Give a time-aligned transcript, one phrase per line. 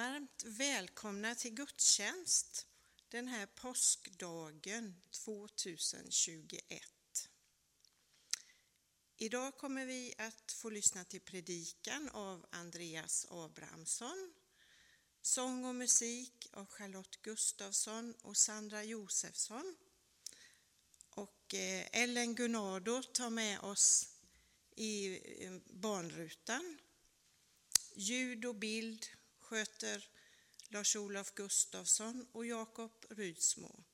[0.00, 2.66] varmt välkomna till gudstjänst
[3.08, 6.82] den här påskdagen 2021.
[9.16, 14.32] Idag kommer vi att få lyssna till predikan av Andreas Abrahamsson,
[15.22, 19.76] sång och musik av Charlotte Gustafsson och Sandra Josefsson.
[21.10, 24.08] Och eh, Ellen Gunnardo tar med oss
[24.76, 26.78] i eh, barnrutan.
[27.94, 29.06] Ljud och bild
[29.50, 30.08] sköter
[30.68, 33.84] Lars-Olof Gustafsson och Jakob Rydsmo.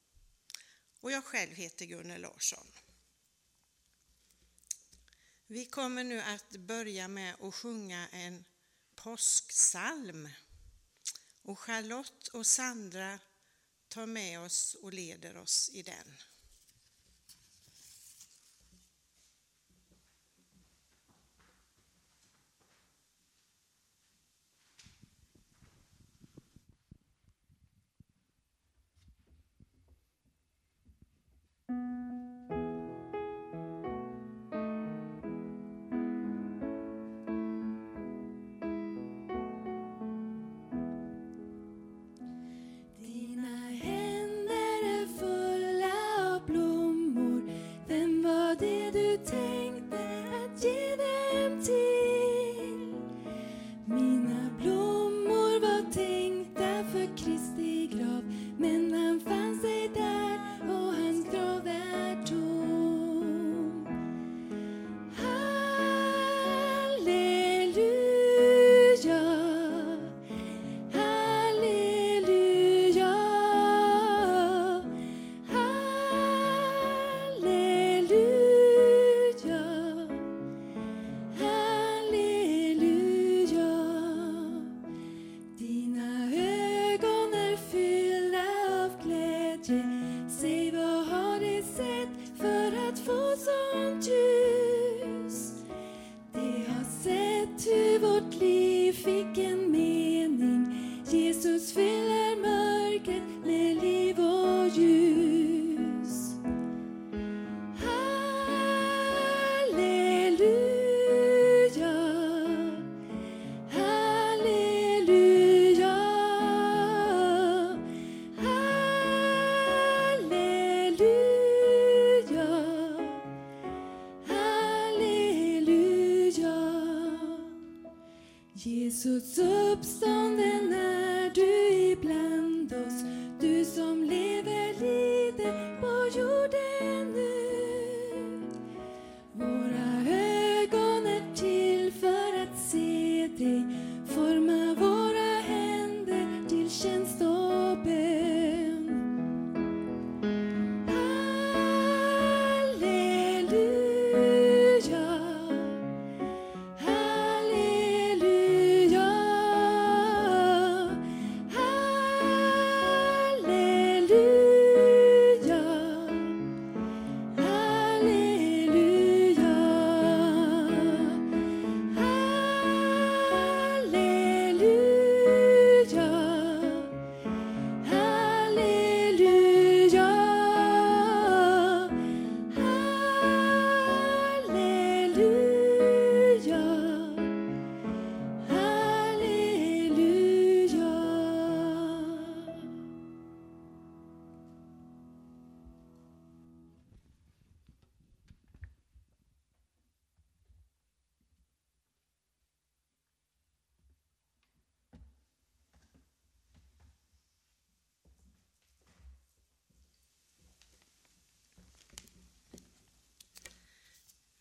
[1.00, 2.66] Och jag själv heter Gunnel Larsson.
[5.46, 8.44] Vi kommer nu att börja med att sjunga en
[8.94, 10.28] påsksalm.
[11.42, 13.18] Och Charlotte och Sandra
[13.88, 16.14] tar med oss och leder oss i den.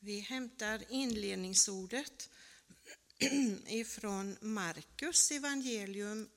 [0.05, 2.29] Vi hämtar inledningsordet
[3.67, 6.29] ifrån Markus evangelium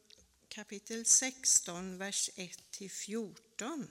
[0.49, 3.87] kapitel 16, vers 1-14.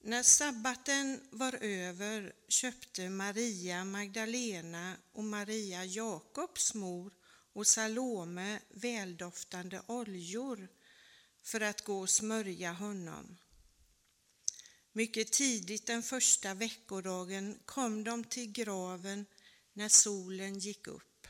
[0.00, 7.12] När sabbaten var över köpte Maria Magdalena och Maria Jakobs mor
[7.52, 10.68] och Salome väldoftande oljor
[11.42, 13.38] för att gå och smörja honom.
[14.94, 19.26] Mycket tidigt den första veckodagen kom de till graven
[19.72, 21.26] när solen gick upp.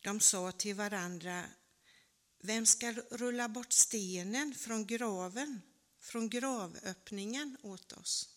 [0.00, 1.44] De sa till varandra,
[2.38, 5.60] vem ska rulla bort stenen från graven,
[6.00, 8.28] från gravöppningen åt oss?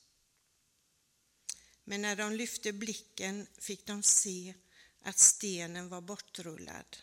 [1.84, 4.54] Men när de lyfte blicken fick de se
[5.02, 6.98] att stenen var bortrullad.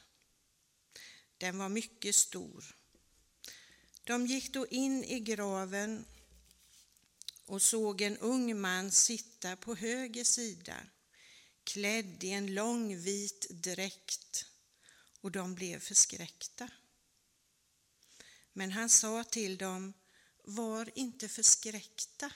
[1.39, 2.77] Den var mycket stor.
[4.05, 6.05] De gick då in i graven
[7.47, 10.77] och såg en ung man sitta på höger sida,
[11.65, 14.47] klädd i en lång vit dräkt,
[15.21, 16.69] och de blev förskräckta.
[18.53, 19.93] Men han sa till dem,
[20.43, 22.33] var inte förskräckta.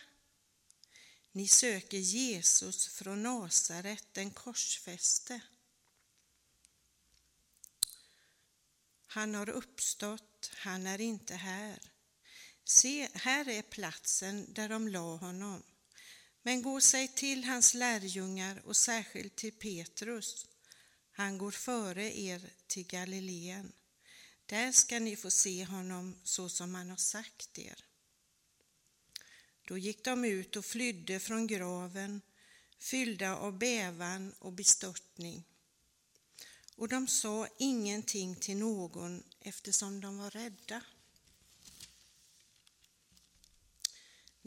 [1.33, 5.41] Ni söker Jesus från Nasaret, den korsfäste.
[9.07, 11.79] Han har uppstått, han är inte här.
[12.71, 15.63] Se, här är platsen där de la honom.
[16.43, 20.47] Men gå säg till hans lärjungar och särskilt till Petrus.
[21.11, 23.73] Han går före er till Galileen.
[24.47, 27.85] Där ska ni få se honom så som han har sagt er.
[29.65, 32.21] Då gick de ut och flydde från graven,
[32.79, 35.45] fyllda av bävan och bestörtning.
[36.77, 40.83] Och de sa ingenting till någon eftersom de var rädda.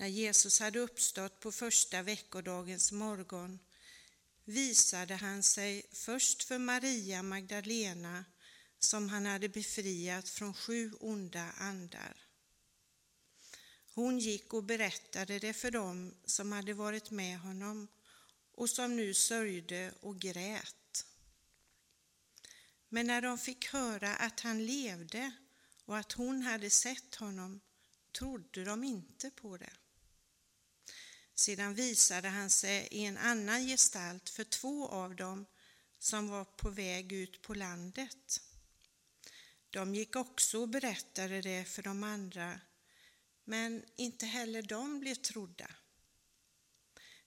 [0.02, 3.60] När Jesus hade uppstått på första veckodagens morgon
[4.46, 8.26] visade han sig först för Maria Magdalena
[8.80, 12.26] som han hade befriat från sju onda andar.
[13.94, 17.88] Hon gick och berättade det för dem som hade varit med honom
[18.56, 21.06] och som nu sörjde och grät.
[22.90, 25.32] Men när de fick höra att han levde
[25.86, 27.62] och att hon hade sett honom
[28.12, 29.74] trodde de inte på det.
[31.42, 35.46] Sedan visade han sig i en annan gestalt för två av dem
[36.00, 38.42] som var på väg ut på landet.
[39.70, 42.60] De gick också och berättade det för de andra,
[43.44, 45.72] men inte heller de blev trodda.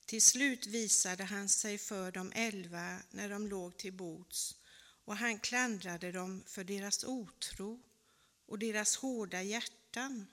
[0.06, 4.56] Till slut visade han sig för de elva när de låg till bords
[5.04, 7.82] och han klandrade dem för deras otro
[8.46, 10.26] och deras hårda hjärtan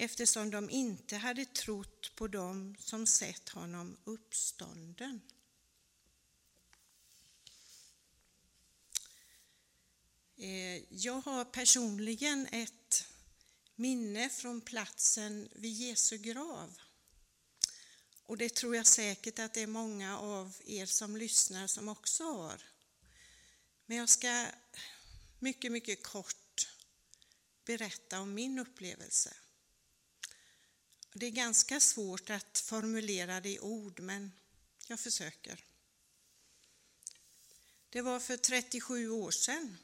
[0.00, 5.20] eftersom de inte hade trott på dem som sett honom uppstånden.
[10.36, 13.06] Eh, jag har personligen ett
[13.74, 16.78] minne från platsen vid Jesu grav.
[18.22, 22.24] Och det tror jag säkert att det är många av er som lyssnar som också
[22.24, 22.62] har.
[23.86, 24.46] Men jag ska
[25.38, 26.68] mycket, mycket kort
[27.64, 29.36] berätta om min upplevelse.
[31.12, 34.32] Det är ganska svårt att formulera det i ord, men
[34.86, 35.64] jag försöker.
[37.90, 39.78] Det var för 37 år sedan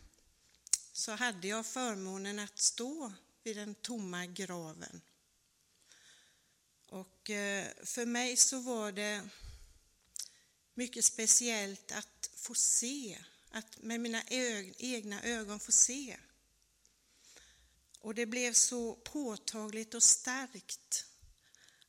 [0.92, 3.12] så hade jag förmånen att stå
[3.42, 5.00] vid den tomma graven.
[6.86, 9.28] Och eh, för mig så var det
[10.74, 13.18] mycket speciellt att få se,
[13.50, 14.22] att med mina
[14.78, 16.16] egna ögon få se.
[17.98, 21.06] Och det blev så påtagligt och starkt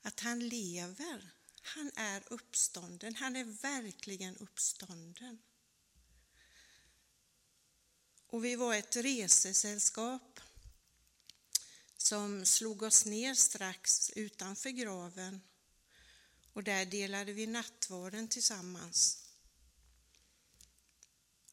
[0.06, 1.30] att han lever.
[1.62, 3.16] Han är uppstånden.
[3.16, 5.42] Han är verkligen uppstånden.
[8.28, 10.40] Och vi var ett resesällskap
[11.98, 15.42] som slog oss ner strax utanför graven
[16.54, 19.30] och där delade vi nattvarden tillsammans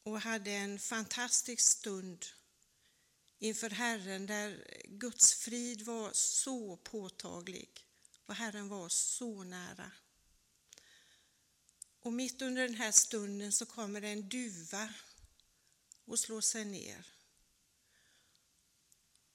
[0.03, 2.25] och hade en fantastisk stund
[3.39, 7.82] inför Herren där Guds frid var så påtaglig
[8.25, 9.91] och Herren var så nära.
[11.99, 14.93] Och mitt under den här stunden så kommer det en duva
[16.05, 17.07] och slår sig ner.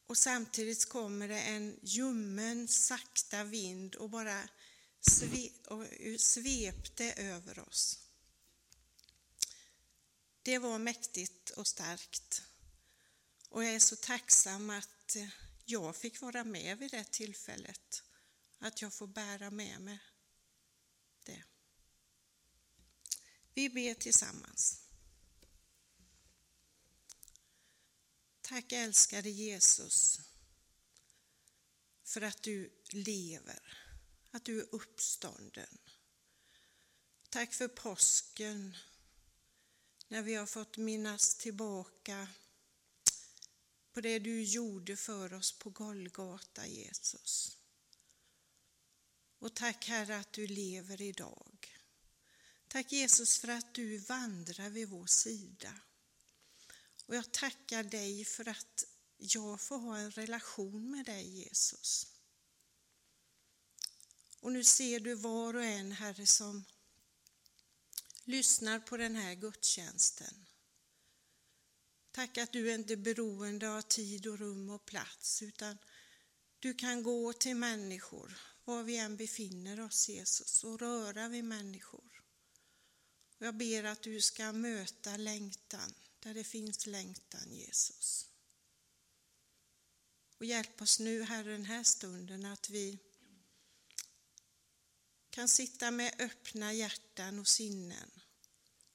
[0.06, 4.48] Och samtidigt kommer det en ljummen, sakta vind och bara
[5.00, 5.86] sve, och
[6.20, 7.98] svepte över oss.
[10.42, 12.42] Det var mäktigt och starkt.
[13.48, 15.16] Och jag är så tacksam att
[15.64, 18.02] jag fick vara med vid det tillfället.
[18.58, 19.98] Att jag får bära med mig
[21.24, 21.44] det.
[23.54, 24.88] Vi ber tillsammans.
[28.40, 30.20] Tack älskade Jesus
[32.04, 33.78] för att du lever,
[34.30, 35.78] att du är uppstånden.
[37.30, 38.76] Tack för påsken
[40.08, 42.28] när vi har fått minnas tillbaka
[43.92, 47.58] på det du gjorde för oss på Golgata, Jesus.
[49.38, 51.78] Och tack Herre att du lever idag.
[52.68, 55.74] Tack Jesus för att du vandrar vid vår sida.
[57.06, 58.84] Och jag tackar dig för att
[59.16, 62.06] jag får ha en relation med dig Jesus.
[64.40, 66.64] Och nu ser du var och en, Herre, som
[68.24, 70.46] lyssnar på den här gudstjänsten.
[72.10, 75.78] Tack att du inte är beroende av tid och rum och plats utan
[76.58, 82.22] du kan gå till människor var vi än befinner oss Jesus och röra vid människor.
[83.38, 88.30] Jag ber att du ska möta längtan där det finns längtan Jesus.
[90.38, 92.98] Och hjälp oss nu Herre den här stunden att vi
[95.30, 98.10] kan sitta med öppna hjärtan och sinnen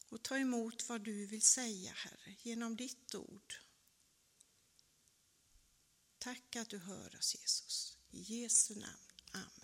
[0.10, 3.54] och ta emot vad du vill säga, Herre, genom ditt ord.
[6.18, 7.98] Tack att du hör oss, Jesus.
[8.12, 9.14] I Jesu namn.
[9.34, 9.64] Amen.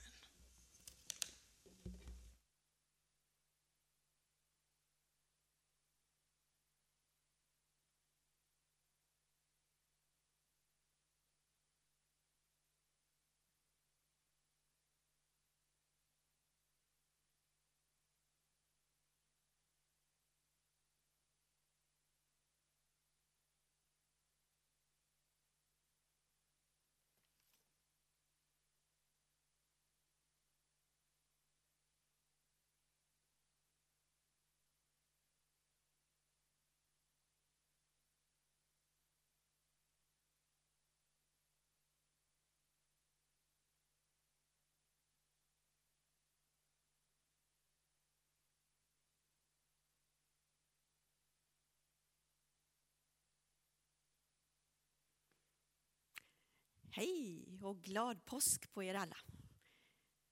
[56.92, 59.18] Hej och glad påsk på er alla.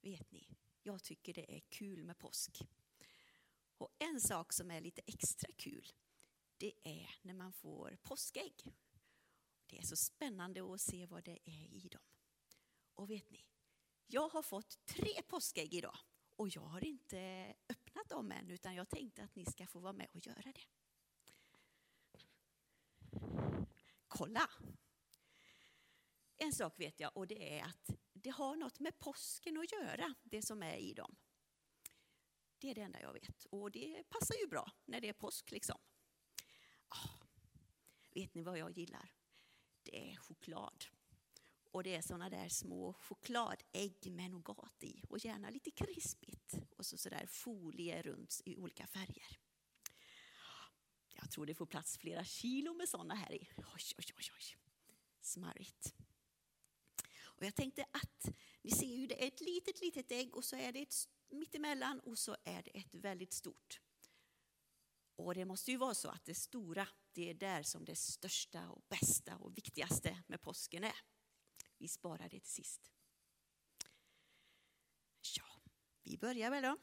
[0.01, 0.47] Vet ni,
[0.83, 2.61] jag tycker det är kul med påsk.
[3.77, 5.91] Och en sak som är lite extra kul,
[6.57, 8.53] det är när man får påskägg.
[9.65, 12.01] Det är så spännande att se vad det är i dem.
[12.95, 13.45] Och vet ni,
[14.07, 15.97] jag har fått tre påskägg idag
[16.35, 19.93] och jag har inte öppnat dem än utan jag tänkte att ni ska få vara
[19.93, 20.65] med och göra det.
[24.07, 24.49] Kolla!
[26.37, 30.13] En sak vet jag och det är att det har något med påsken att göra,
[30.23, 31.15] det som är i dem.
[32.59, 35.51] Det är det enda jag vet och det passar ju bra när det är påsk
[35.51, 35.77] liksom.
[36.89, 37.23] Oh,
[38.13, 39.11] vet ni vad jag gillar?
[39.83, 40.85] Det är choklad.
[41.71, 46.53] Och det är såna där små chokladägg med nougat i och gärna lite krispigt.
[46.77, 49.39] Och så sådär folie runt i olika färger.
[51.09, 53.49] Jag tror det får plats flera kilo med såna här i.
[53.57, 54.57] Oj, oj, oj, oj.
[55.21, 55.93] Smarrigt.
[57.37, 60.55] Och jag tänkte att ni ser ju det är ett litet, litet ägg och så
[60.55, 63.81] är det ett mittemellan och så är det ett väldigt stort.
[65.15, 68.69] Och det måste ju vara så att det stora, det är där som det största
[68.69, 70.95] och bästa och viktigaste med påsken är.
[71.77, 72.91] Vi sparar det till sist.
[75.37, 75.61] Ja,
[76.03, 76.77] vi börjar väl då.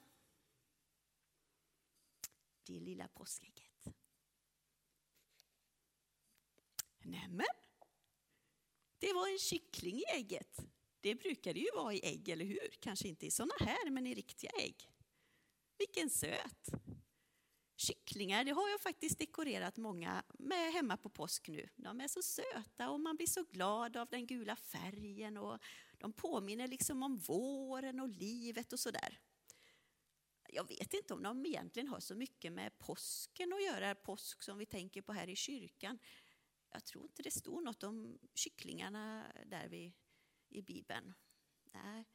[2.62, 3.88] Det lilla påskägget.
[6.98, 7.46] Nämen,
[9.04, 10.60] det var en kyckling i ägget.
[11.00, 12.74] Det brukar det ju vara i ägg, eller hur?
[12.80, 14.90] Kanske inte i sådana här, men i riktiga ägg.
[15.78, 16.68] Vilken söt!
[17.76, 21.68] Kycklingar, det har jag faktiskt dekorerat många med hemma på påsk nu.
[21.76, 25.58] De är så söta och man blir så glad av den gula färgen och
[25.98, 29.20] de påminner liksom om våren och livet och sådär.
[30.48, 34.58] Jag vet inte om de egentligen har så mycket med påsken att göra, påsk som
[34.58, 35.98] vi tänker på här i kyrkan.
[36.74, 39.92] Jag tror inte det står något om kycklingarna där vid,
[40.48, 41.14] i Bibeln.
[41.64, 42.08] Nej.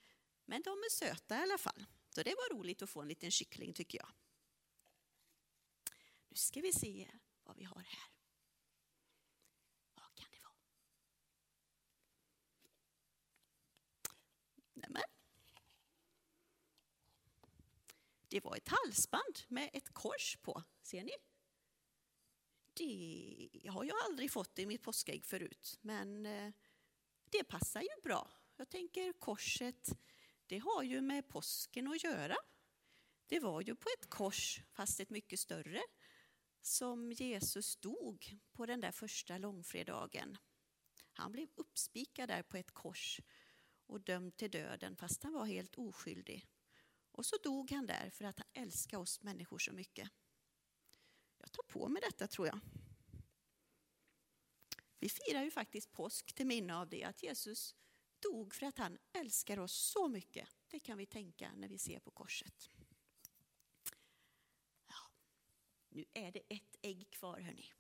[0.46, 1.86] Men de är söta i alla fall.
[2.10, 4.12] Så det var roligt att få en liten kyckling tycker jag.
[6.30, 7.12] Nu ska vi se
[7.44, 8.12] vad vi har här.
[9.94, 10.54] Vad kan det vara?
[14.74, 15.04] Nämen.
[18.28, 20.64] Det var ett halsband med ett kors på.
[20.82, 21.14] Ser ni?
[22.80, 26.52] Det har jag aldrig fått i mitt påskägg förut, men eh,
[27.32, 28.32] det passar ju bra.
[28.56, 30.00] Jag tänker korset,
[30.48, 32.36] det har ju med påsken att göra.
[33.28, 35.82] Det var ju på ett kors, fast ett mycket större,
[36.62, 40.38] som Jesus dog på den där första långfredagen.
[41.14, 43.20] Han blev uppspikad där på ett kors
[43.86, 46.48] och dömd till döden fast han var helt oskyldig.
[47.12, 50.10] Och så dog han där för att han älskade oss människor så mycket.
[51.40, 52.60] Jag tar på mig detta tror jag.
[55.00, 57.76] Vi firar ju faktiskt påsk till minne av det, att Jesus
[58.20, 60.50] dog för att han älskar oss så mycket.
[60.68, 62.70] Det kan vi tänka när vi ser på korset.
[64.88, 64.96] Ja,
[65.90, 67.74] nu är det ett ägg kvar hörni.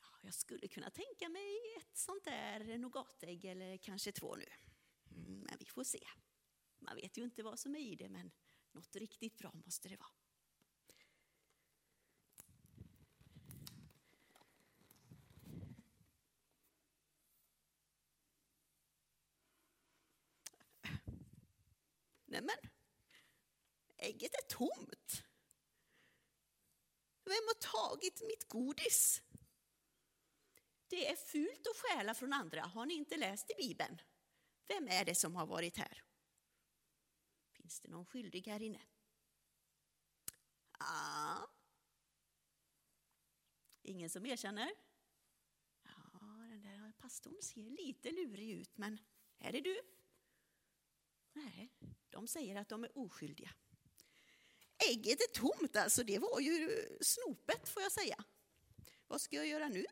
[0.00, 4.48] Ja, jag skulle kunna tänka mig ett sånt där nougatägg eller kanske två nu.
[5.10, 6.08] Mm, men vi får se.
[6.78, 8.30] Man vet ju inte vad som är i det men
[8.72, 10.17] något riktigt bra måste det vara.
[22.28, 22.56] Nämen,
[23.96, 25.24] ägget är tomt.
[27.24, 29.22] Vem har tagit mitt godis?
[30.88, 32.62] Det är fult att stjäla från andra.
[32.62, 34.00] Har ni inte läst i Bibeln?
[34.66, 36.02] Vem är det som har varit här?
[37.52, 38.80] Finns det någon skyldig här inne?
[40.78, 41.50] Ja.
[43.82, 44.74] Ingen som erkänner?
[45.82, 48.98] Ja, den där pastorn ser lite lurig ut, men
[49.38, 49.97] är det du?
[51.44, 51.72] Nej,
[52.10, 53.50] de säger att de är oskyldiga.
[54.90, 58.24] Ägget är tomt alltså, det var ju snopet får jag säga.
[59.06, 59.86] Vad ska jag göra nu?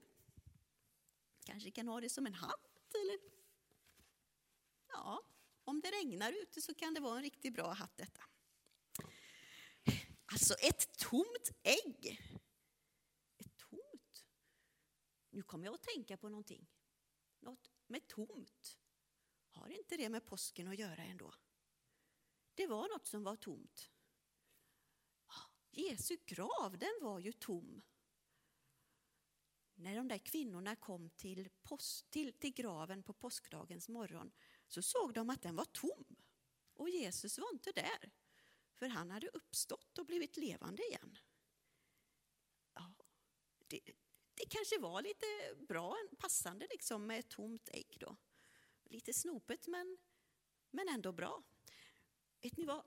[1.45, 3.19] Kanske kan ha det som en hatt eller?
[4.89, 5.23] Ja,
[5.65, 8.23] om det regnar ute så kan det vara en riktigt bra hatt detta.
[10.33, 12.21] Alltså ett tomt ägg.
[13.37, 14.27] Ett tomt.
[15.31, 16.67] Nu kommer jag att tänka på någonting.
[17.41, 18.79] Något med tomt.
[19.57, 21.35] Har inte det med påsken att göra ändå?
[22.55, 23.91] Det var något som var tomt.
[25.27, 27.83] Ah, Jesu grav, den var ju tom.
[29.75, 34.33] När de där kvinnorna kom till, påsk, till, till graven på påskdagens morgon
[34.69, 36.17] så såg de att den var tom.
[36.75, 38.13] Och Jesus var inte där,
[38.73, 41.19] för han hade uppstått och blivit levande igen.
[42.75, 42.95] Ja,
[43.67, 43.81] det,
[44.35, 45.27] det kanske var lite
[45.69, 48.17] bra, passande liksom med ett tomt ägg då.
[48.89, 49.99] Lite snopet men,
[50.71, 51.43] men ändå bra.
[52.43, 52.83] Vet ni vad?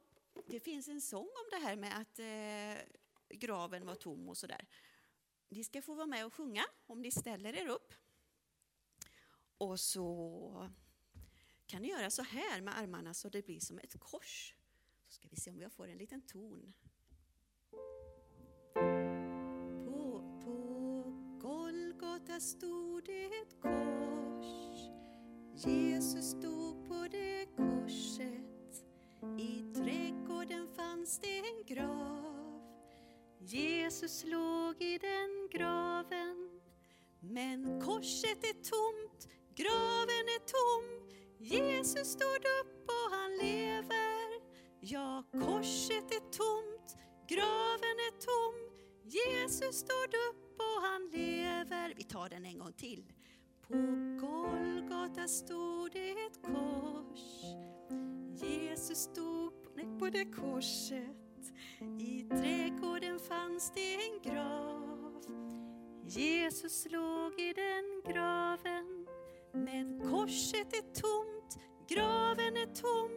[0.47, 4.67] Det finns en sång om det här med att eh, graven var tom och sådär.
[5.49, 7.93] Ni ska få vara med och sjunga om ni ställer er upp.
[9.57, 10.69] Och så
[11.65, 14.55] kan ni göra så här med armarna så det blir som ett kors.
[15.07, 16.73] Så ska vi se om jag får en liten ton.
[19.85, 21.03] På, på
[21.41, 24.18] Golgata stod det ett kors.
[25.65, 28.83] Jesus stod på det korset.
[29.37, 32.61] I trädgården fanns det en grav.
[33.39, 36.61] Jesus låg i den graven.
[37.19, 41.09] Men korset är tomt, graven är tom.
[41.37, 44.41] Jesus stod upp och han lever.
[44.79, 48.75] Ja, korset är tomt, graven är tom.
[49.03, 51.93] Jesus stod upp och han lever.
[51.97, 53.03] Vi tar den en gång till.
[53.69, 53.77] På
[54.19, 57.43] Golgata stod det ett kors.
[58.41, 59.53] Jesus stod
[59.99, 61.53] på det korset.
[61.99, 65.23] I trädgården fanns det en grav.
[66.05, 69.07] Jesus låg i den graven.
[69.53, 73.11] Men korset är tomt, graven är tom.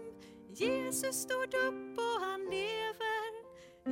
[0.54, 3.32] Jesus stod upp och han lever.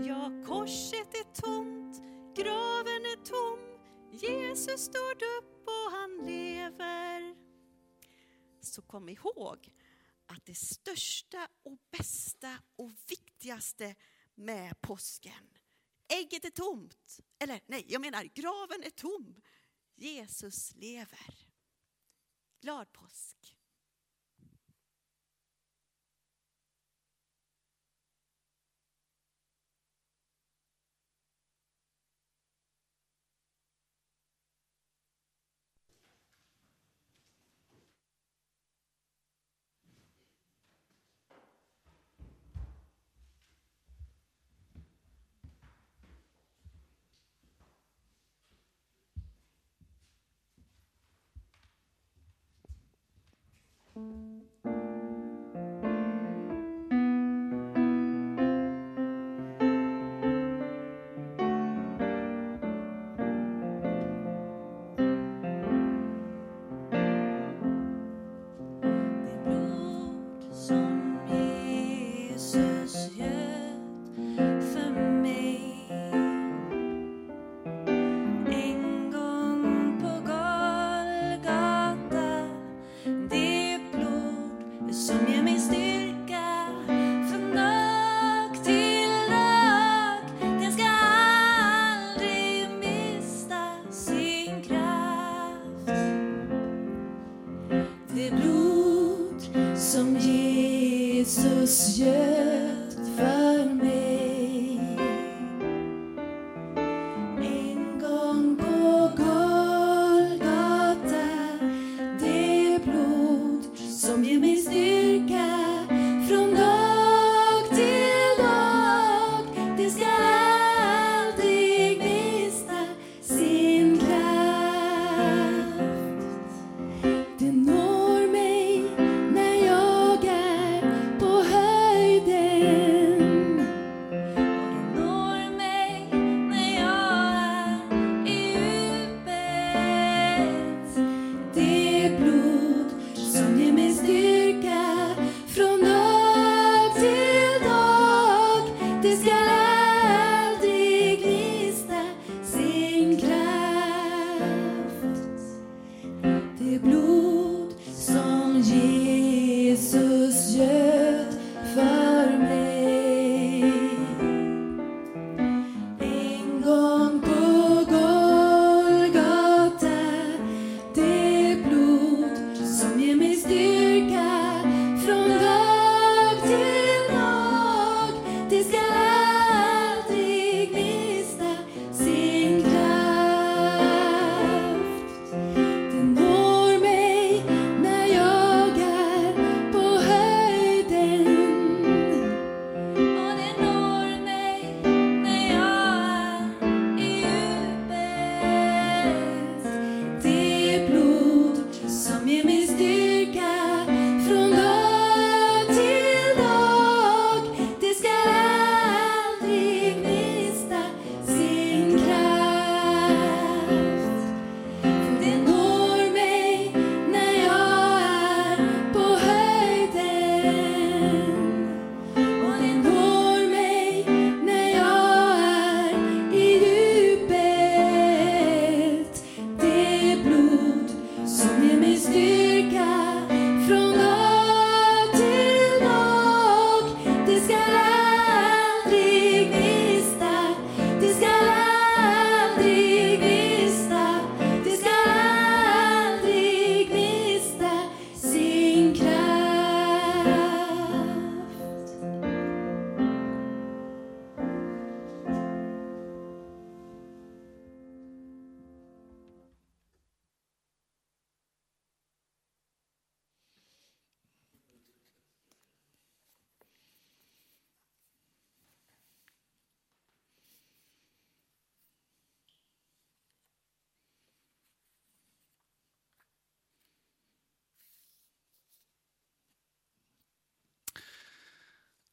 [0.08, 1.96] Ja, korset är tomt,
[2.34, 3.69] graven är tom.
[4.22, 7.36] Jesus stod upp och han lever.
[8.60, 9.74] Så kom ihåg
[10.26, 13.94] att det största och bästa och viktigaste
[14.34, 15.58] med påsken,
[16.08, 17.20] ägget är tomt.
[17.38, 19.40] Eller nej, jag menar graven är tom.
[19.94, 21.34] Jesus lever.
[22.60, 23.59] Glad påsk!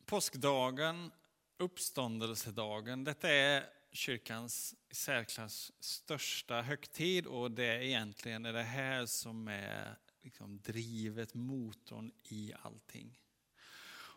[0.07, 1.11] Påskdagen,
[1.57, 9.47] uppståndelsedagen, detta är kyrkans i särklass största högtid och det är egentligen det här som
[9.47, 13.19] är liksom drivet, motorn i allting.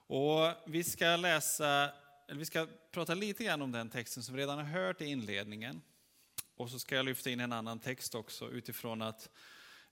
[0.07, 1.92] Och vi ska läsa,
[2.29, 5.05] eller vi ska prata lite grann om den texten som vi redan har hört i
[5.05, 5.83] inledningen.
[6.57, 9.31] Och så ska jag lyfta in en annan text också utifrån att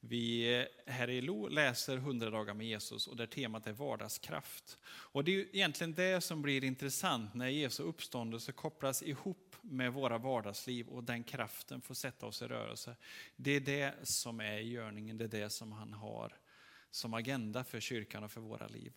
[0.01, 4.79] vi här i LO läser 100 dagar med Jesus och där temat är vardagskraft.
[4.85, 10.19] Och det är egentligen det som blir intressant när Jesu uppståndelse kopplas ihop med våra
[10.19, 12.97] vardagsliv och den kraften får sätta oss i rörelse.
[13.37, 16.39] Det är det som är görningen, det är det som han har
[16.91, 18.93] som agenda för kyrkan och för våra liv.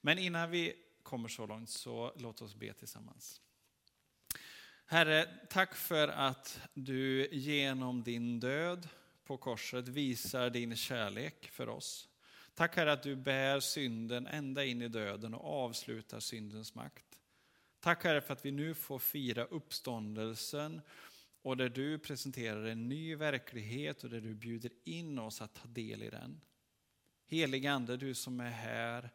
[0.00, 3.40] Men innan vi kommer så långt så låt oss be tillsammans.
[4.86, 8.88] Herre, tack för att du genom din död
[9.30, 12.08] på korset visar din kärlek för oss.
[12.54, 17.18] Tack Herre att du bär synden ända in i döden och avslutar syndens makt.
[17.80, 20.80] Tack Herre för att vi nu får fira uppståndelsen
[21.42, 25.68] och där du presenterar en ny verklighet och där du bjuder in oss att ta
[25.68, 26.40] del i den.
[27.26, 29.10] Helige Ande, du som är här,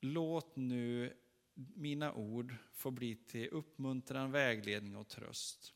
[0.00, 1.16] låt nu
[1.54, 5.75] mina ord få bli till uppmuntran, vägledning och tröst.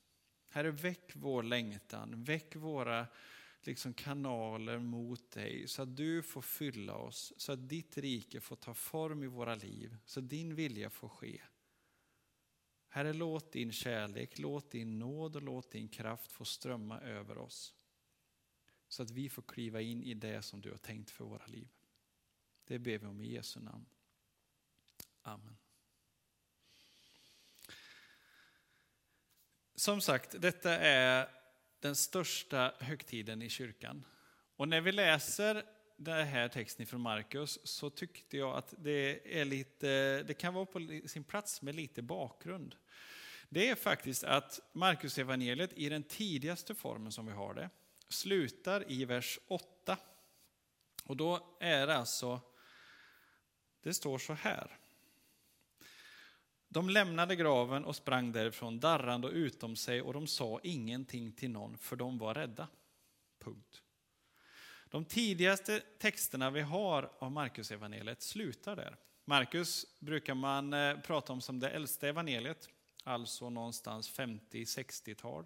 [0.53, 3.07] Herre, väck vår längtan, väck våra
[3.63, 8.57] liksom, kanaler mot dig så att du får fylla oss, så att ditt rike får
[8.57, 11.43] ta form i våra liv, så att din vilja får ske.
[12.89, 17.75] Herre, låt din kärlek, låt din nåd och låt din kraft få strömma över oss.
[18.89, 21.69] Så att vi får kliva in i det som du har tänkt för våra liv.
[22.65, 23.87] Det ber vi om i Jesu namn.
[25.23, 25.57] Amen.
[29.81, 31.29] Som sagt, detta är
[31.81, 34.05] den största högtiden i kyrkan.
[34.57, 35.63] Och när vi läser
[35.97, 40.67] den här texten från Markus så tyckte jag att det, är lite, det kan vara
[40.67, 42.77] på sin plats med lite bakgrund.
[43.49, 47.71] Det är faktiskt att Markus evangeliet i den tidigaste formen som vi har det
[48.09, 49.97] slutar i vers 8.
[51.05, 52.41] Och då är det alltså,
[53.83, 54.79] det står så här.
[56.73, 61.51] De lämnade graven och sprang därifrån darrande och utom sig och de sa ingenting till
[61.51, 62.69] någon för de var rädda.
[63.39, 63.83] Punkt.
[64.91, 68.97] De tidigaste texterna vi har av Markus evangeliet slutar där.
[69.25, 72.69] Markus brukar man eh, prata om som det äldsta evangeliet,
[73.05, 75.45] alltså någonstans 50-60-tal.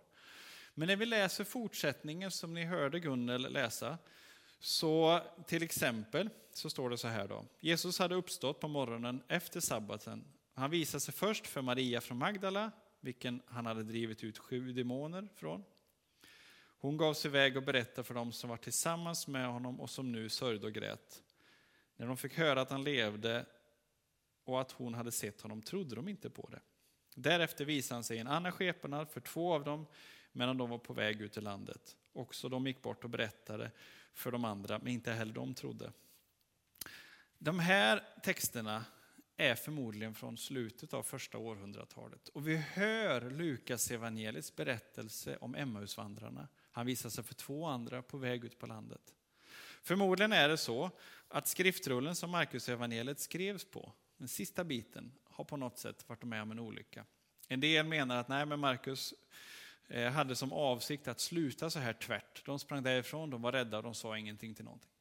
[0.74, 3.98] Men när vi läser fortsättningen som ni hörde Gunnel läsa,
[4.58, 7.44] så till exempel så står det så här då.
[7.60, 12.70] Jesus hade uppstått på morgonen efter sabbaten han visade sig först för Maria från Magdala,
[13.00, 15.64] vilken han hade drivit ut sju demoner från.
[16.78, 20.12] Hon gav sig iväg och berättade för dem som var tillsammans med honom och som
[20.12, 21.22] nu sörjde och grät.
[21.96, 23.46] När de fick höra att han levde
[24.44, 26.60] och att hon hade sett honom trodde de inte på det.
[27.14, 29.86] Därefter visade han sig i en annan skepnad för två av dem
[30.32, 31.96] medan de var på väg ut i landet.
[32.12, 33.70] Också de gick bort och berättade
[34.12, 35.92] för de andra, men inte heller de trodde.
[37.38, 38.84] De här texterna
[39.36, 42.28] är förmodligen från slutet av första århundratalet.
[42.28, 46.48] Och vi hör Lukas evangeliets berättelse om Emmausvandrarna.
[46.70, 49.14] Han visar sig för två andra på väg ut på landet.
[49.82, 50.90] Förmodligen är det så
[51.28, 56.24] att skriftrullen som Markus evangeliet skrevs på, den sista biten, har på något sätt varit
[56.24, 57.04] med om en olycka.
[57.48, 59.14] En del menar att nej, men Markus
[59.88, 62.46] eh, hade som avsikt att sluta så här tvärt.
[62.46, 64.93] De sprang därifrån, de var rädda och de sa ingenting till någonting.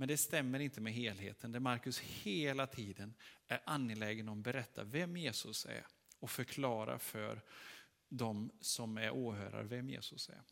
[0.00, 3.14] Men det stämmer inte med helheten, där Markus hela tiden
[3.46, 5.86] är angelägen om att berätta vem Jesus är
[6.18, 7.42] och förklara för
[8.08, 10.42] de som är åhörare vem Jesus är.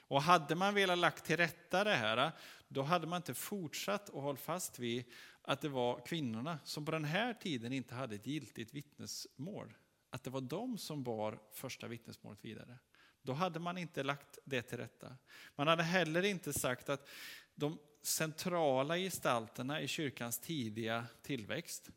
[0.00, 2.32] Och hade man velat lagt till rätta det här,
[2.68, 5.04] då hade man inte fortsatt och hållit fast vid
[5.42, 9.74] att det var kvinnorna som på den här tiden inte hade ett giltigt vittnesmål.
[10.10, 12.78] Att det var de som bar första vittnesmålet vidare.
[13.22, 15.16] Då hade man inte lagt det till rätta.
[15.56, 17.08] Man hade heller inte sagt att
[17.54, 21.90] de centrala gestalterna i kyrkans tidiga tillväxt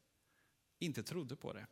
[0.80, 1.68] inte trodde på det.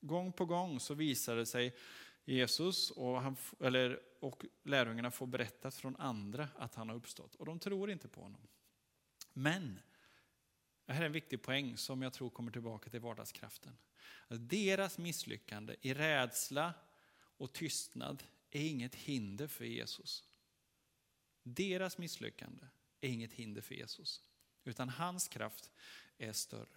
[0.00, 1.76] Gång på gång så visade sig
[2.24, 7.46] Jesus och, han, eller, och lärjungarna får berättat från andra att han har uppstått och
[7.46, 8.48] de tror inte på honom.
[9.32, 9.80] Men,
[10.86, 13.78] det här är en viktig poäng som jag tror kommer tillbaka till vardagskraften.
[14.28, 16.74] Deras misslyckande i rädsla
[17.16, 20.24] och tystnad är inget hinder för Jesus.
[21.42, 22.66] Deras misslyckande
[23.00, 24.22] är inget hinder för Jesus,
[24.64, 25.70] utan hans kraft
[26.18, 26.76] är större.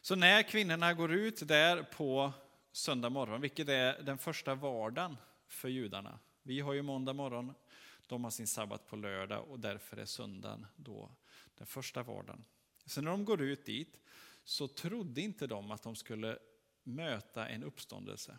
[0.00, 2.32] Så när kvinnorna går ut där på
[2.72, 6.18] söndag morgon, vilket är den första vardagen för judarna.
[6.42, 7.54] Vi har ju måndag morgon,
[8.06, 11.10] de har sin sabbat på lördag och därför är söndagen då
[11.54, 12.44] den första vardagen.
[12.86, 14.00] Så när de går ut dit
[14.44, 16.38] så trodde inte de att de skulle
[16.82, 18.38] möta en uppståndelse.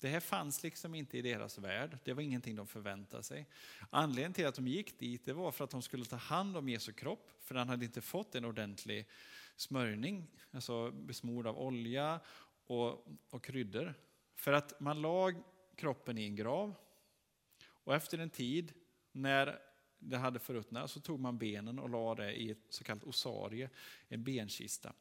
[0.00, 3.46] Det här fanns liksom inte i deras värld, det var ingenting de förväntade sig.
[3.90, 6.68] Anledningen till att de gick dit det var för att de skulle ta hand om
[6.68, 9.06] Jesu kropp, för han hade inte fått en ordentlig
[9.56, 12.20] smörjning, alltså besmord av olja
[12.66, 13.94] och, och kryddor.
[14.34, 15.32] För att man la
[15.76, 16.74] kroppen i en grav
[17.68, 18.72] och efter en tid
[19.12, 19.58] när
[19.98, 23.70] det hade förruttnat så tog man benen och la det i ett så kallat osarie,
[24.08, 24.92] en benkista.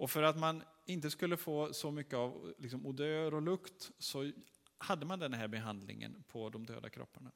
[0.00, 4.32] Och för att man inte skulle få så mycket av liksom, odör och lukt så
[4.78, 7.32] hade man den här behandlingen på de döda kropparna.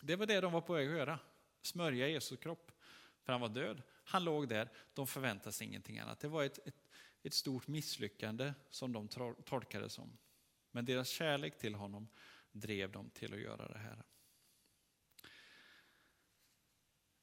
[0.00, 1.18] Det var det de var på väg att göra,
[1.62, 2.72] smörja Jesu kropp.
[3.22, 6.20] För han var död, han låg där, de förväntade sig ingenting annat.
[6.20, 6.88] Det var ett, ett,
[7.22, 9.08] ett stort misslyckande som de
[9.44, 10.18] tolkade det som.
[10.70, 12.08] Men deras kärlek till honom
[12.52, 14.04] drev dem till att göra det här.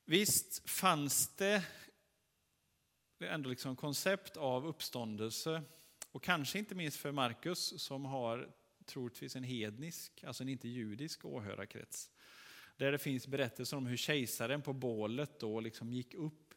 [0.05, 1.63] Visst fanns det
[3.27, 5.63] ändå liksom koncept av uppståndelse
[6.11, 8.49] och kanske inte minst för Markus som har
[8.85, 12.09] troligtvis en hednisk, alltså en inte judisk åhörarkrets.
[12.77, 16.53] Där det finns berättelser om hur kejsaren på bålet då liksom gick upp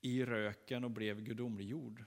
[0.00, 2.04] i röken och blev gudomliggjord.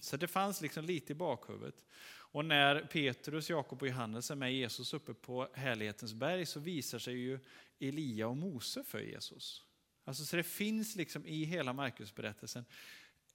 [0.00, 1.84] Så det fanns liksom lite i bakhuvudet.
[2.08, 6.98] Och när Petrus, Jakob och Johannes är med Jesus uppe på härlighetens berg så visar
[6.98, 7.38] sig ju
[7.78, 9.62] Elia och Mose för Jesus.
[10.04, 12.64] Alltså, så det finns liksom i hela Markusberättelsen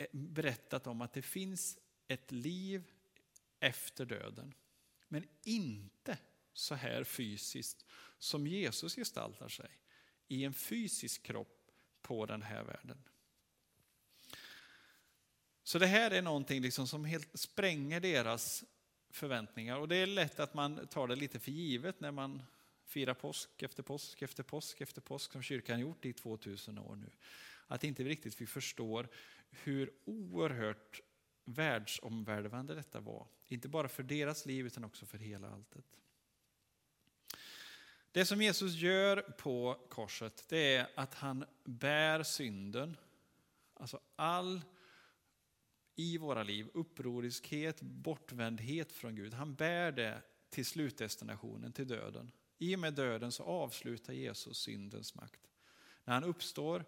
[0.02, 2.84] Eh, berättat om att det finns ett liv
[3.60, 4.54] efter döden.
[5.08, 6.18] Men inte
[6.54, 7.86] så här fysiskt
[8.18, 9.70] som Jesus gestaltar sig
[10.28, 13.04] i en fysisk kropp på den här världen.
[15.64, 18.64] Så det här är någonting liksom som helt spränger deras
[19.10, 19.78] förväntningar.
[19.78, 22.44] Och det är lätt att man tar det lite för givet när man
[22.86, 27.10] firar påsk efter påsk efter påsk efter påsk som kyrkan gjort i 2000 år nu.
[27.72, 29.08] Att inte riktigt vi förstår
[29.50, 31.02] hur oerhört
[31.46, 33.28] världsomvälvande detta var.
[33.48, 35.86] Inte bara för deras liv utan också för hela alltet.
[38.12, 42.98] Det som Jesus gör på korset det är att han bär synden,
[43.74, 44.62] alltså all
[45.96, 49.34] i våra liv, upproriskhet, bortvändhet från Gud.
[49.34, 52.32] Han bär det till slutdestinationen, till döden.
[52.58, 55.42] I och med döden så avslutar Jesus syndens makt.
[56.04, 56.86] När han uppstår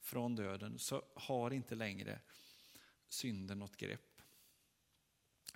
[0.00, 2.20] från döden så har inte längre
[3.08, 4.22] synden något grepp.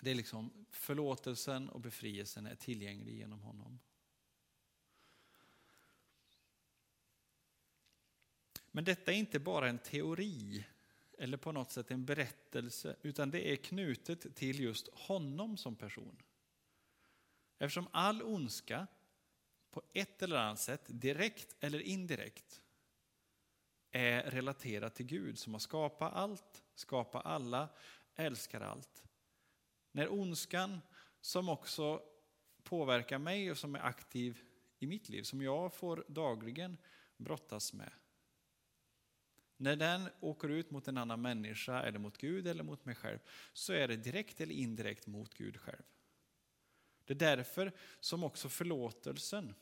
[0.00, 3.78] Det är liksom förlåtelsen och befrielsen är tillgänglig genom honom.
[8.70, 10.64] Men detta är inte bara en teori
[11.18, 16.22] eller på något sätt en berättelse, utan det är knutet till just honom som person.
[17.58, 18.86] Eftersom all ondska
[19.70, 22.62] på ett eller annat sätt, direkt eller indirekt,
[23.92, 27.68] är relaterad till Gud som har skapat allt, skapat alla,
[28.14, 29.04] älskar allt.
[29.92, 30.80] När ondskan,
[31.20, 32.02] som också
[32.62, 34.42] påverkar mig och som är aktiv
[34.78, 36.76] i mitt liv, som jag får dagligen
[37.16, 37.92] brottas med,
[39.56, 43.18] när den åker ut mot en annan människa, eller mot Gud eller mot mig själv,
[43.52, 45.82] så är det direkt eller indirekt mot Gud själv.
[47.04, 49.54] Det är därför som också förlåtelsen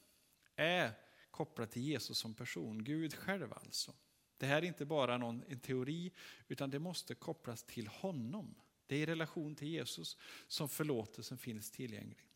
[0.57, 0.93] är
[1.31, 3.95] kopplad till Jesus som person, Gud själv alltså.
[4.41, 6.13] Det här är inte bara någon, en teori,
[6.49, 8.55] utan det måste kopplas till honom.
[8.87, 12.27] Det är i relation till Jesus som förlåtelsen finns tillgänglig.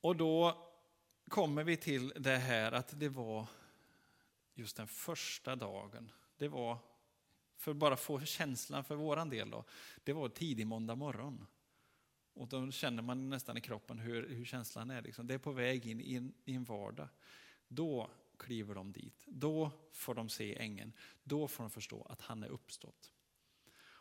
[0.00, 0.62] Och då
[1.28, 3.46] kommer vi till det här att det var
[4.54, 6.12] just den första dagen.
[6.36, 6.78] Det var,
[7.56, 9.64] för att bara få känslan för våran del då,
[10.04, 11.46] det var tidig måndag morgon.
[12.34, 15.02] Och då känner man nästan i kroppen hur, hur känslan är.
[15.02, 15.26] Liksom.
[15.26, 17.08] Det är på väg in i en, i en vardag.
[17.68, 19.24] Då kliver de dit.
[19.26, 20.92] Då får de se ängeln.
[21.24, 23.12] Då får de förstå att han är uppstått.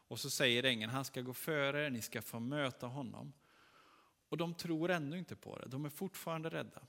[0.07, 3.33] Och så säger ängeln, han ska gå före er, ni ska få möta honom.
[4.29, 6.87] Och de tror ännu inte på det, de är fortfarande rädda.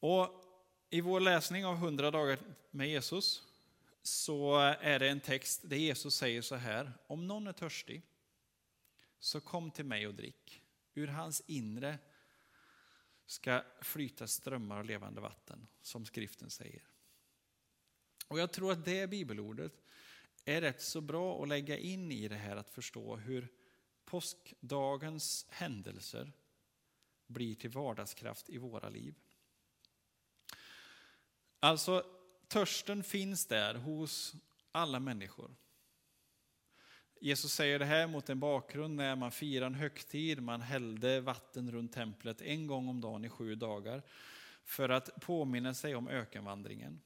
[0.00, 0.44] Och
[0.90, 2.38] i vår läsning av 100 dagar
[2.70, 3.42] med Jesus
[4.02, 8.02] så är det en text där Jesus säger så här, om någon är törstig
[9.18, 10.62] så kom till mig och drick.
[10.94, 11.98] Ur hans inre
[13.32, 16.82] ska flyta strömmar av levande vatten, som skriften säger.
[18.28, 19.82] Och Jag tror att det bibelordet
[20.44, 23.48] är rätt så bra att lägga in i det här att förstå hur
[24.04, 26.32] påskdagens händelser
[27.26, 29.14] blir till vardagskraft i våra liv.
[31.60, 32.06] Alltså,
[32.48, 34.34] törsten finns där hos
[34.72, 35.56] alla människor.
[37.24, 41.72] Jesus säger det här mot en bakgrund när man firar en högtid, man hällde vatten
[41.72, 44.02] runt templet en gång om dagen i sju dagar
[44.64, 47.00] för att påminna sig om ökenvandringen,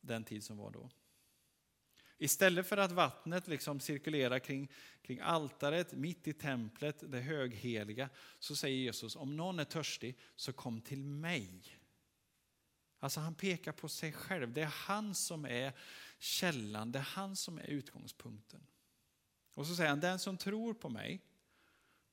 [0.00, 0.90] den tid som var då.
[2.18, 8.56] Istället för att vattnet liksom cirkulerar kring, kring altaret, mitt i templet, det högheliga, så
[8.56, 11.78] säger Jesus, om någon är törstig, så kom till mig.
[12.98, 15.72] Alltså han pekar på sig själv, det är han som är
[16.18, 18.66] källan, det är han som är utgångspunkten.
[19.58, 21.20] Och så säger han, den som tror på mig,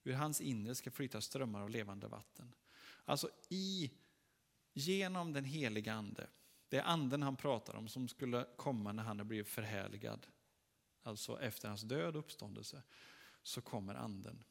[0.03, 2.55] ur hans inre ska flyta strömmar av levande vatten.
[3.05, 3.91] Alltså i,
[4.73, 6.27] genom den heliga ande,
[6.69, 10.27] det är anden han pratar om som skulle komma när han har blivit förhärligad.
[11.03, 12.81] Alltså efter hans död och uppståndelse,
[13.43, 14.43] så kommer anden.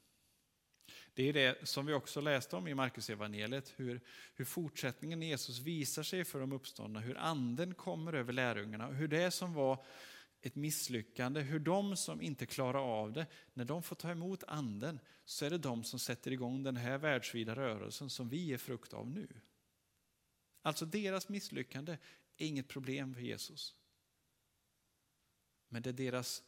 [1.13, 4.01] Det är det som vi också läste om i Marcus evangeliet hur,
[4.35, 9.07] hur fortsättningen i Jesus visar sig för de uppståndna, hur anden kommer över lärjungarna, hur
[9.07, 9.85] det som var
[10.45, 14.99] ett misslyckande, hur de som inte klarar av det, när de får ta emot anden,
[15.25, 18.93] så är det de som sätter igång den här världsvida rörelsen som vi är frukt
[18.93, 19.27] av nu.
[20.61, 21.97] Alltså deras misslyckande
[22.37, 23.75] är inget problem för Jesus.
[25.67, 26.43] Men det är deras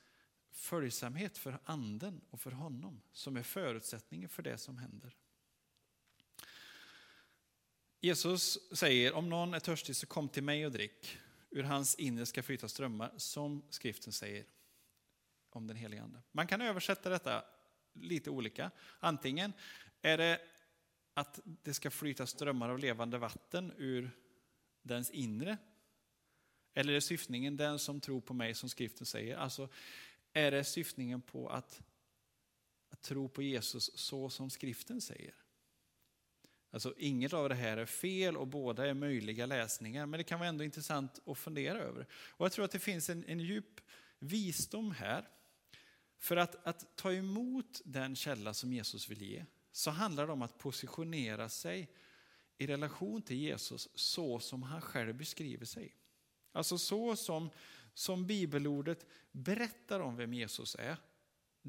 [0.51, 5.15] följsamhet för anden och för honom som är förutsättningen för det som händer.
[7.99, 11.17] Jesus säger, om någon är törstig så kom till mig och drick.
[11.49, 14.45] Ur hans inre ska flyta strömmar, som skriften säger
[15.49, 16.21] om den helige Ande.
[16.31, 17.43] Man kan översätta detta
[17.93, 18.71] lite olika.
[18.99, 19.53] Antingen
[20.01, 20.41] är det
[21.13, 24.11] att det ska flyta strömmar av levande vatten ur
[24.81, 25.57] dens inre.
[26.73, 29.37] Eller är syftningen den som tror på mig som skriften säger?
[29.37, 29.69] Alltså
[30.33, 31.81] är det syftningen på att,
[32.89, 35.33] att tro på Jesus så som skriften säger?
[36.71, 40.39] Alltså inget av det här är fel och båda är möjliga läsningar, men det kan
[40.39, 42.07] vara ändå intressant att fundera över.
[42.11, 43.81] Och jag tror att det finns en, en djup
[44.19, 45.27] visdom här.
[46.19, 50.41] För att, att ta emot den källa som Jesus vill ge, så handlar det om
[50.41, 51.89] att positionera sig
[52.57, 55.95] i relation till Jesus så som han själv beskriver sig.
[56.51, 57.49] Alltså så som,
[57.93, 60.97] som bibelordet berättar om vem Jesus är.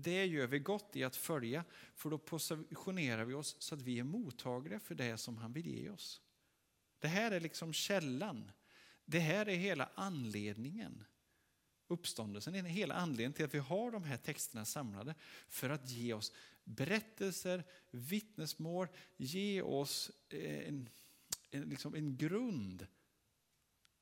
[0.03, 3.99] Det gör vi gott i att följa, för då positionerar vi oss så att vi
[3.99, 6.21] är mottagliga för det som han vill ge oss.
[6.99, 8.51] Det här är liksom källan.
[9.05, 11.05] Det här är hela anledningen.
[11.87, 15.15] Uppståndelsen är hela anledningen till att vi har de här texterna samlade.
[15.49, 16.33] För att ge oss
[16.65, 20.89] berättelser, vittnesmål, ge oss eh, en,
[21.51, 22.87] en, liksom en grund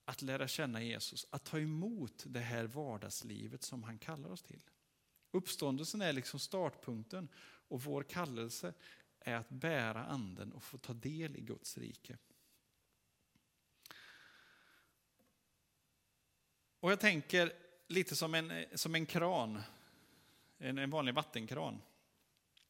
[0.05, 4.61] att lära känna Jesus, att ta emot det här vardagslivet som han kallar oss till.
[5.31, 7.29] Uppståndelsen är liksom startpunkten
[7.69, 8.75] och vår kallelse
[9.21, 12.19] är att bära anden och få ta del i Guds rike.
[16.81, 17.53] Och jag tänker
[17.87, 19.63] lite som en, som en kran,
[20.59, 21.83] en, en vanlig vattenkran.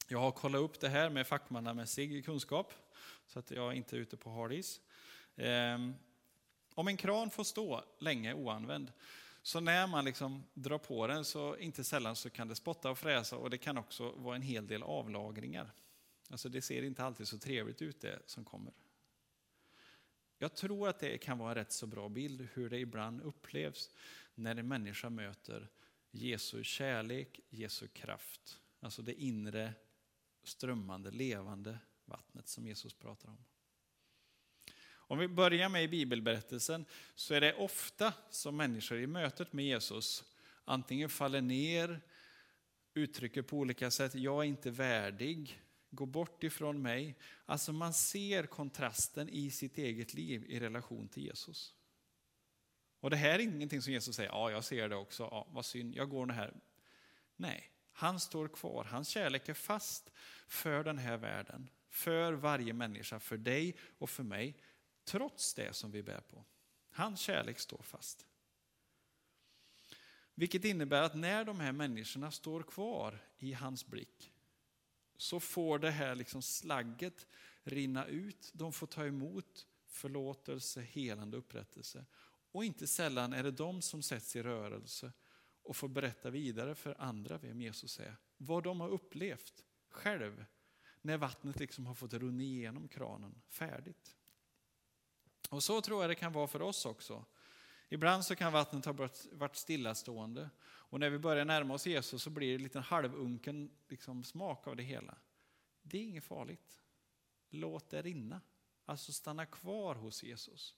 [0.09, 2.73] Jag har kollat upp det här med fackmannamässig kunskap
[3.27, 4.81] så att jag inte är ute på hardis.
[5.37, 5.95] Ehm,
[6.75, 8.93] om en kran får stå länge oanvänd,
[9.47, 12.99] så när man liksom drar på den så inte sällan så kan det spotta och
[12.99, 15.73] fräsa och det kan också vara en hel del avlagringar.
[16.31, 18.73] Alltså det ser inte alltid så trevligt ut det som kommer.
[20.39, 23.91] Jag tror att det kan vara en rätt så bra bild hur det ibland upplevs
[24.35, 25.69] när en människa möter
[26.11, 28.61] Jesu kärlek, Jesu kraft.
[28.81, 29.75] Alltså det inre
[30.43, 33.45] strömmande, levande vattnet som Jesus pratar om.
[35.07, 36.85] Om vi börjar med i bibelberättelsen
[37.15, 40.25] så är det ofta som människor i mötet med Jesus
[40.67, 42.01] antingen faller ner,
[42.95, 47.15] uttrycker på olika sätt, jag är inte värdig, gå bort ifrån mig.
[47.47, 51.75] Alltså man ser kontrasten i sitt eget liv i relation till Jesus.
[53.01, 55.65] Och det här är ingenting som Jesus säger, ja jag ser det också, ja, vad
[55.65, 56.55] synd, jag går den här.
[57.37, 60.11] Nej, han står kvar, hans kärlek är fast
[60.49, 64.57] för den här världen, för varje människa, för dig och för mig
[65.07, 66.45] trots det som vi bär på.
[66.91, 68.27] Hans kärlek står fast.
[70.35, 74.33] Vilket innebär att när de här människorna står kvar i hans blick
[75.17, 77.27] så får det här liksom slagget
[77.63, 78.51] rinna ut.
[78.55, 82.05] De får ta emot förlåtelse, helande upprättelse.
[82.53, 85.13] Och inte sällan är det de som sätts i rörelse
[85.63, 88.17] och får berätta vidare för andra vem Jesus är.
[88.37, 90.45] Vad de har upplevt själv
[91.03, 94.17] när vattnet liksom har fått runna igenom kranen färdigt.
[95.51, 97.25] Och så tror jag det kan vara för oss också.
[97.89, 98.93] Ibland så kan vattnet ha
[99.33, 103.71] varit stillastående och när vi börjar närma oss Jesus så blir det en liten halvunken
[103.89, 105.19] liksom, smak av det hela.
[105.83, 106.83] Det är inget farligt.
[107.49, 108.41] Låt det rinna.
[108.85, 110.75] Alltså stanna kvar hos Jesus.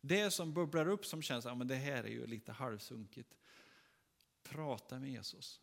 [0.00, 3.36] Det som bubblar upp som känns, ja men det här är ju lite halvsunkigt.
[4.42, 5.60] Prata med Jesus.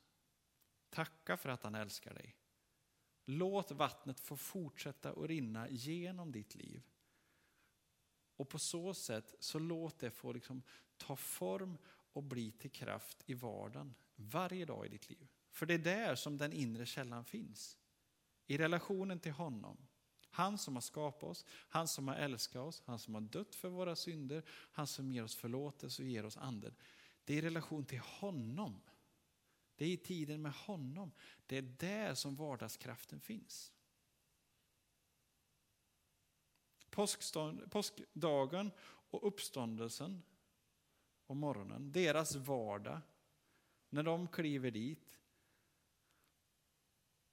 [0.90, 2.36] Tacka för att han älskar dig.
[3.26, 6.84] Låt vattnet få fortsätta att rinna genom ditt liv.
[8.38, 10.64] Och på så sätt så låt det få liksom
[10.98, 11.78] ta form
[12.14, 15.28] och bli till kraft i vardagen, varje dag i ditt liv.
[15.52, 17.78] För det är där som den inre källan finns.
[18.48, 19.78] I relationen till honom.
[20.30, 23.70] Han som har skapat oss, han som har älskat oss, han som har dött för
[23.70, 26.76] våra synder, han som ger oss förlåtelse och ger oss anden.
[27.24, 28.82] Det är i relation till honom.
[29.76, 31.12] Det är i tiden med honom.
[31.46, 33.72] Det är där som vardagskraften finns.
[37.70, 38.72] Påskdagen
[39.10, 40.24] och uppståndelsen
[41.26, 43.00] och morgonen, deras vardag,
[43.90, 45.18] när de kliver dit,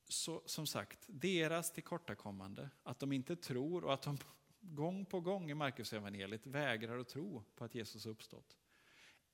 [0.08, 4.18] så som sagt, deras tillkortakommande, att de inte tror och att de
[4.60, 8.56] gång på gång i Markusevangeliet vägrar att tro på att Jesus har uppstått,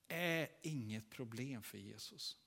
[0.08, 2.38] är inget problem för Jesus.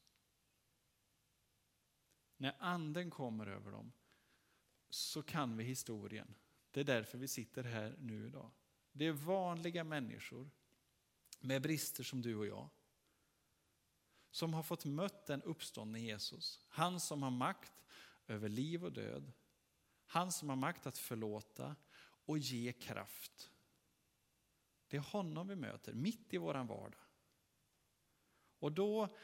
[2.37, 3.91] När anden kommer över dem
[4.89, 6.35] så kan vi historien.
[6.73, 8.51] Det är därför vi sitter här nu idag.
[8.91, 10.49] Det är vanliga människor
[11.39, 12.69] med brister som du och jag.
[14.31, 16.65] Som har fått mött den uppståndne Jesus.
[16.67, 17.73] Han som har makt
[18.27, 19.31] över liv och död.
[20.05, 21.75] Han som har makt att förlåta
[22.25, 23.51] och ge kraft.
[24.87, 27.01] Det är honom vi möter mitt i våran vardag.
[28.59, 29.17] Och då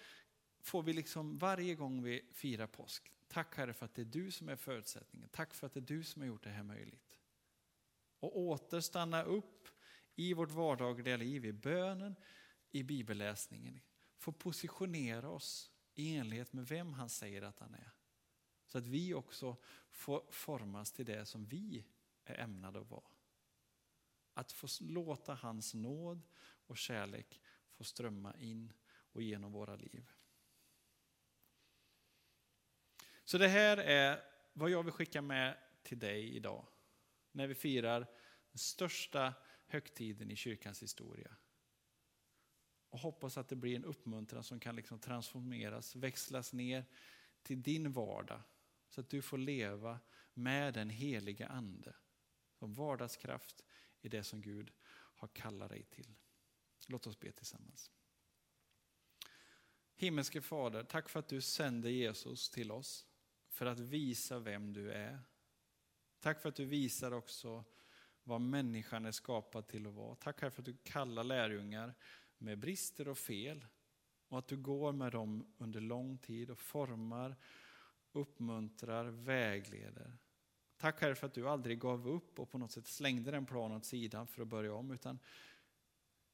[0.59, 4.31] får vi liksom varje gång vi firar påsk, tack Herre för att det är du
[4.31, 5.29] som är förutsättningen.
[5.31, 7.18] Tack för att det är du som har gjort det här möjligt.
[8.19, 9.67] Och åter stanna upp
[10.15, 12.15] i vårt vardagliga liv, i bönen,
[12.71, 13.81] i bibelläsningen.
[14.17, 17.91] Få positionera oss i enlighet med vem han säger att han är.
[18.65, 19.57] Så att vi också
[19.89, 21.85] får formas till det som vi
[22.23, 23.11] är ämnade att vara.
[24.33, 27.41] Att få låta hans nåd och kärlek
[27.71, 30.11] få strömma in och genom våra liv.
[33.23, 36.65] Så det här är vad jag vill skicka med till dig idag.
[37.31, 37.99] När vi firar
[38.51, 39.33] den största
[39.67, 41.35] högtiden i kyrkans historia.
[42.89, 46.85] Och hoppas att det blir en uppmuntran som kan liksom transformeras, växlas ner
[47.43, 48.41] till din vardag.
[48.89, 49.99] Så att du får leva
[50.33, 51.95] med den heliga ande
[52.53, 53.63] som vardagskraft
[54.01, 56.15] i det som Gud har kallat dig till.
[56.87, 57.91] Låt oss be tillsammans.
[59.95, 63.07] Himmelske Fader, tack för att du sände Jesus till oss
[63.47, 65.19] för att visa vem du är.
[66.19, 67.63] Tack för att du visar också
[68.23, 70.15] vad människan är skapad till att vara.
[70.15, 71.93] Tack för att du kallar lärjungar
[72.37, 73.65] med brister och fel
[74.27, 77.35] och att du går med dem under lång tid och formar,
[78.11, 80.17] uppmuntrar, vägleder.
[80.77, 83.77] Tack Herre för att du aldrig gav upp och på något sätt slängde den planen
[83.77, 85.19] åt sidan för att börja om utan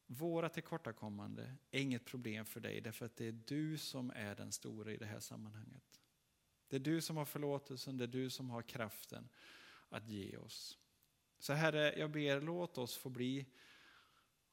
[0.06, 4.52] våra tillkortakommande är inget problem för dig därför att det är du som är den
[4.52, 6.02] stora i det här sammanhanget.
[6.68, 9.30] Det är du som har förlåtelsen, det är du som har kraften
[9.96, 10.78] att ge oss.
[11.40, 13.46] Så Herre, jag ber, låt oss få bli,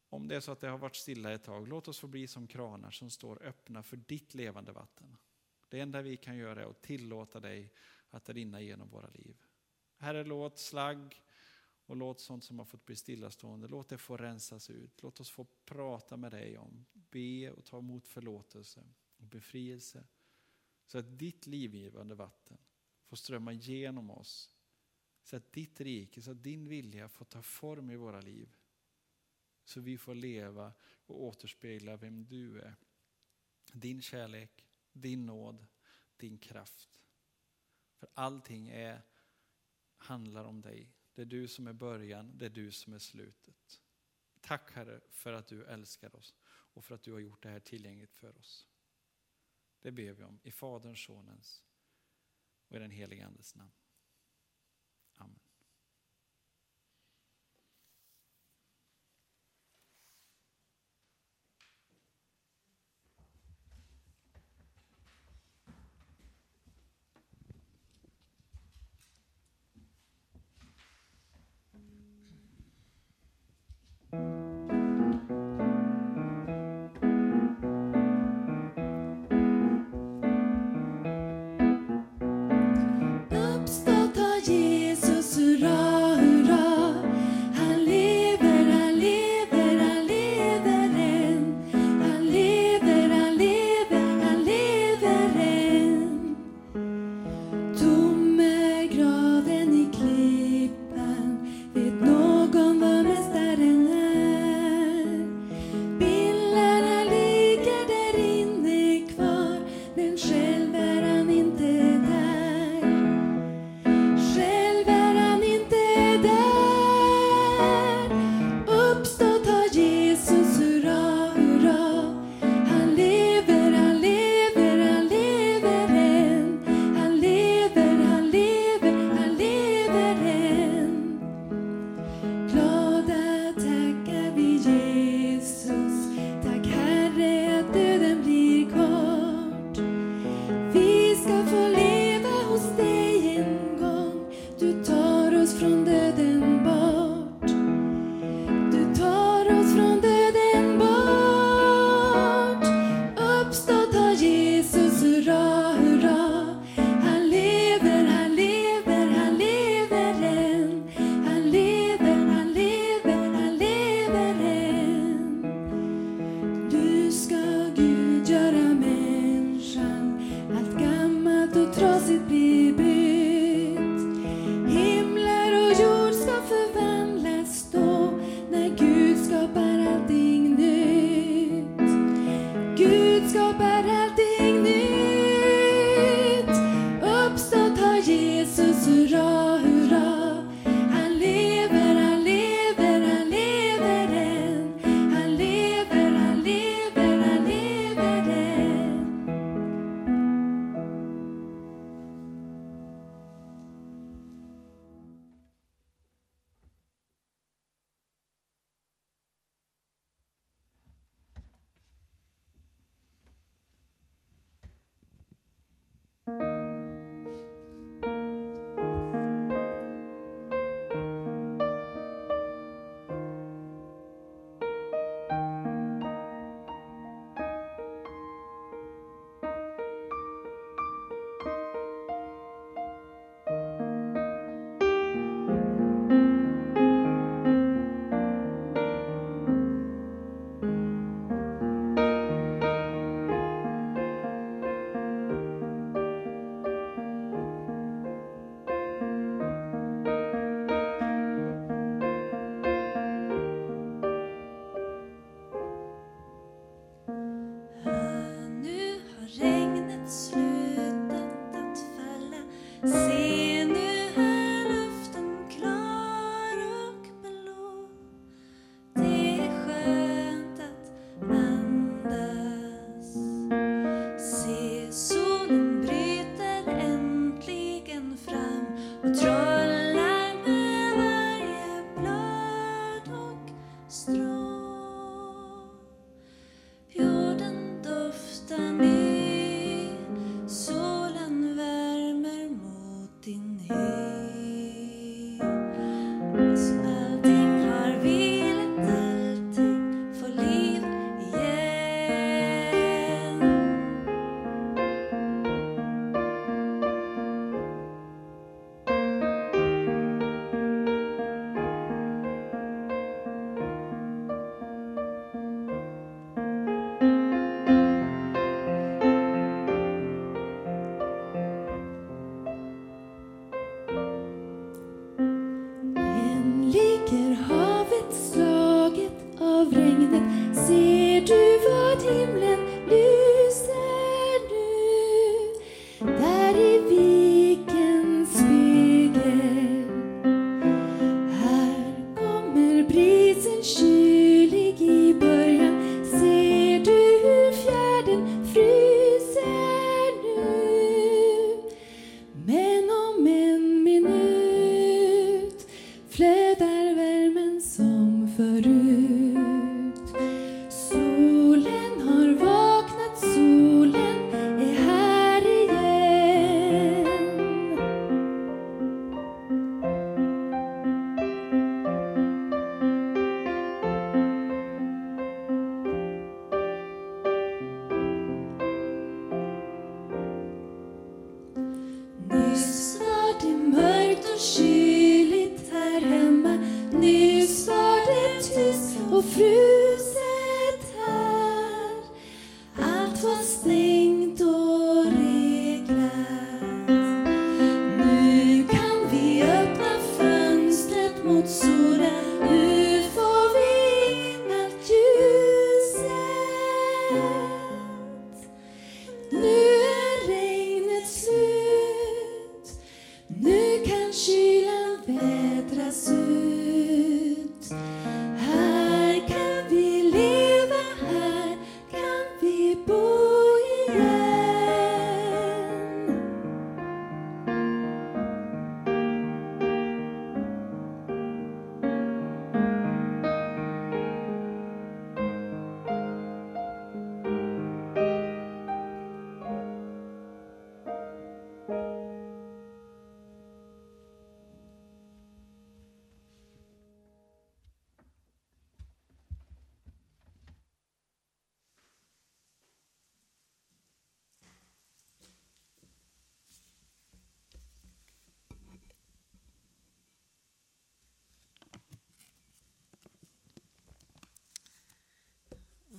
[0.08, 2.26] om det är så att det har varit stilla ett tag, låt oss få bli
[2.26, 5.16] som kranar som står öppna för ditt levande vatten.
[5.68, 7.72] Det enda vi kan göra är att tillåta dig
[8.10, 9.36] att rinna genom våra liv.
[9.96, 11.22] Herre, låt slagg
[11.86, 15.02] och låt sånt som har fått bli stillastående, låt det få rensas ut.
[15.02, 18.84] Låt oss få prata med dig om, be och ta emot förlåtelse
[19.16, 20.04] och befrielse.
[20.86, 22.58] Så att ditt livgivande vatten
[23.04, 24.50] får strömma genom oss
[25.22, 28.56] så att ditt rike, så att din vilja får ta form i våra liv.
[29.64, 32.74] Så vi får leva och återspegla vem du är.
[33.72, 35.66] Din kärlek, din nåd,
[36.16, 37.00] din kraft.
[37.94, 39.02] För allting är,
[39.96, 40.92] handlar om dig.
[41.14, 43.82] Det är du som är början, det är du som är slutet.
[44.40, 47.60] Tack Herre för att du älskar oss och för att du har gjort det här
[47.60, 48.68] tillgängligt för oss.
[49.80, 51.64] Det ber vi om i Faderns, Sonens
[52.68, 53.72] och i den helige Andes namn.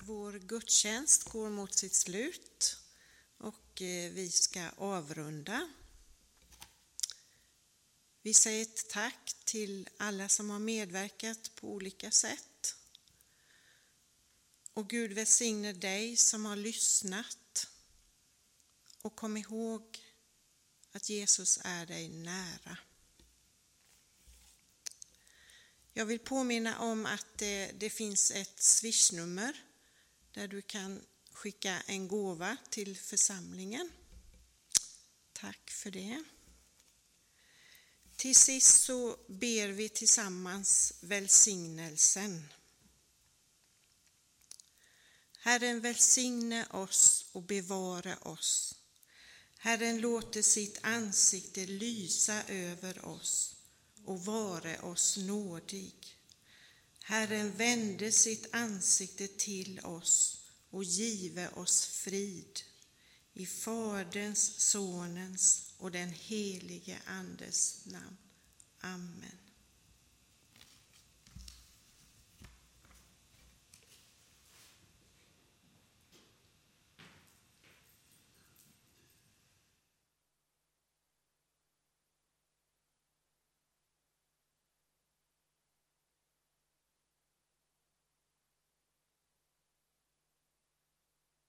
[0.05, 2.77] Vår gudstjänst går mot sitt slut
[3.37, 5.69] och eh, vi ska avrunda.
[8.21, 12.75] Vi säger ett tack till alla som har medverkat på olika sätt.
[14.73, 17.67] Och Gud välsigne dig som har lyssnat.
[19.01, 19.99] Och kom ihåg
[20.91, 22.77] att Jesus är dig nära.
[25.93, 29.63] Jag vill påminna om att det, det finns ett swishnummer
[30.33, 33.91] där du kan skicka en gåva till församlingen.
[35.33, 36.23] Tack för det.
[38.15, 42.53] Till sist så ber vi tillsammans välsignelsen.
[45.37, 48.75] Herren välsigne oss och bevara oss.
[49.57, 53.55] Herren låter sitt ansikte lysa över oss
[54.05, 56.17] och vare oss nådig.
[57.05, 62.61] Herren vände sitt ansikte till oss och give oss frid.
[63.33, 68.17] I Faderns, Sonens och den helige Andes namn.
[68.79, 69.42] Amen.